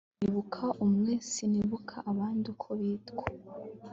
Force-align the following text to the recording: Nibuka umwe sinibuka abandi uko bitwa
Nibuka 0.19 0.63
umwe 0.85 1.11
sinibuka 1.31 1.95
abandi 2.11 2.45
uko 2.53 2.69
bitwa 2.79 3.25